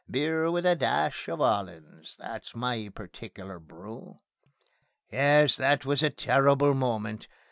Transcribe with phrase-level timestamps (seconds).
[0.09, 4.17] Beer with a dash of 'ollands, that's my particular brew.
[5.11, 7.27] Yes, that was a terrible moment.